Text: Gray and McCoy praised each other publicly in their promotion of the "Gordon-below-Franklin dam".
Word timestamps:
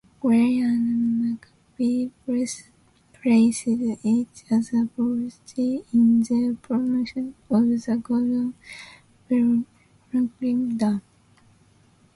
Gray 0.19 0.57
and 0.57 1.39
McCoy 1.77 2.09
praised 2.25 2.73
each 4.03 4.45
other 4.51 4.87
publicly 4.87 5.83
in 5.93 6.23
their 6.23 6.55
promotion 6.55 7.35
of 7.51 7.67
the 7.67 8.01
"Gordon-below-Franklin 8.03 10.75
dam". 10.79 11.03